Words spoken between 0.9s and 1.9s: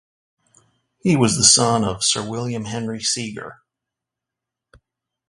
He was the son